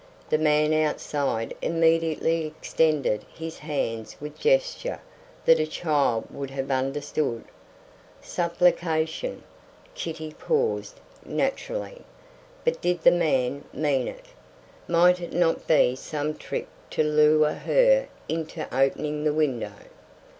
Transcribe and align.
The 0.31 0.39
man 0.39 0.73
outside 0.73 1.53
immediately 1.61 2.47
extended 2.47 3.23
his 3.37 3.59
hands 3.59 4.17
with 4.19 4.35
a 4.37 4.41
gesture 4.41 4.99
that 5.45 5.59
a 5.59 5.67
child 5.67 6.25
would 6.31 6.49
have 6.49 6.71
understood. 6.71 7.43
Supplication. 8.19 9.43
Kitty 9.93 10.31
paused, 10.33 10.99
naturally. 11.23 12.03
But 12.65 12.81
did 12.81 13.03
the 13.03 13.11
man 13.11 13.65
mean 13.73 14.07
it? 14.07 14.25
Might 14.87 15.21
it 15.21 15.33
not 15.33 15.67
be 15.67 15.95
some 15.95 16.33
trick 16.33 16.67
to 16.89 17.03
lure 17.03 17.53
her 17.53 18.07
into 18.27 18.67
opening 18.75 19.23
the 19.23 19.33
window? 19.33 19.71